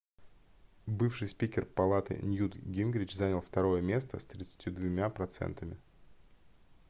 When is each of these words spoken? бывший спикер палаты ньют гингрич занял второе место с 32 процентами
бывший 0.87 1.27
спикер 1.27 1.63
палаты 1.63 2.17
ньют 2.23 2.55
гингрич 2.55 3.13
занял 3.15 3.39
второе 3.39 3.81
место 3.81 4.17
с 4.19 4.25
32 4.25 5.07
процентами 5.11 5.77